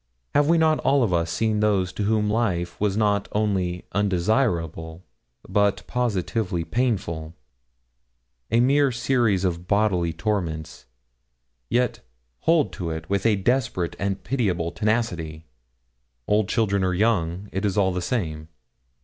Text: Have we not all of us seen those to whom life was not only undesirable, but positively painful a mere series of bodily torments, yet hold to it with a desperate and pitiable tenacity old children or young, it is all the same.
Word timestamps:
Have 0.33 0.47
we 0.49 0.57
not 0.57 0.79
all 0.79 1.03
of 1.03 1.13
us 1.13 1.29
seen 1.29 1.59
those 1.59 1.93
to 1.93 2.01
whom 2.05 2.27
life 2.27 2.75
was 2.81 2.97
not 2.97 3.27
only 3.33 3.85
undesirable, 3.91 5.03
but 5.47 5.85
positively 5.85 6.63
painful 6.63 7.35
a 8.49 8.61
mere 8.61 8.91
series 8.91 9.45
of 9.45 9.67
bodily 9.67 10.11
torments, 10.11 10.87
yet 11.69 11.99
hold 12.39 12.73
to 12.73 12.89
it 12.89 13.11
with 13.11 13.27
a 13.27 13.35
desperate 13.35 13.95
and 13.99 14.23
pitiable 14.23 14.71
tenacity 14.71 15.45
old 16.27 16.49
children 16.49 16.83
or 16.83 16.95
young, 16.95 17.47
it 17.51 17.63
is 17.63 17.77
all 17.77 17.91
the 17.91 18.01
same. 18.01 18.47